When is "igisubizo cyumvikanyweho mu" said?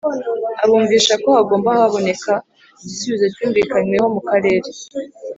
2.81-4.21